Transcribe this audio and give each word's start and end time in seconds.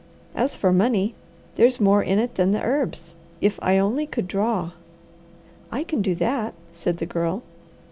As 0.33 0.55
for 0.55 0.73
money, 0.73 1.13
there's 1.57 1.79
more 1.79 2.01
in 2.01 2.17
it 2.17 2.33
than 2.33 2.53
the 2.53 2.63
herbs, 2.63 3.13
if 3.39 3.59
I 3.61 3.77
only 3.77 4.07
could 4.07 4.27
draw." 4.27 4.71
"I 5.71 5.83
can 5.83 6.01
do 6.01 6.15
that," 6.15 6.55
said 6.73 6.97
the 6.97 7.05
Girl. 7.05 7.43